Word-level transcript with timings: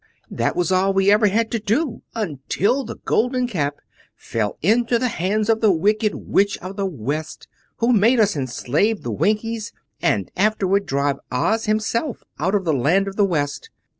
"This 0.31 0.55
was 0.55 0.71
all 0.71 0.93
we 0.95 1.11
ever 1.11 1.27
had 1.27 1.51
to 1.51 1.59
do 1.59 2.01
until 2.15 2.83
the 2.83 2.95
Golden 3.05 3.45
Cap 3.45 3.75
fell 4.15 4.57
into 4.63 4.97
the 4.97 5.09
hands 5.09 5.47
of 5.47 5.61
the 5.61 5.69
Wicked 5.71 6.15
Witch 6.15 6.57
of 6.57 6.75
the 6.75 6.87
West, 6.87 7.47
who 7.77 7.93
made 7.93 8.19
us 8.19 8.35
enslave 8.35 9.03
the 9.03 9.11
Winkies, 9.11 9.73
and 10.01 10.31
afterward 10.35 10.87
drive 10.87 11.19
Oz 11.31 11.65
himself 11.65 12.23
out 12.39 12.55
of 12.55 12.65
the 12.65 12.73
Land 12.73 13.07
of 13.07 13.15
the 13.15 13.25
West. 13.25 13.69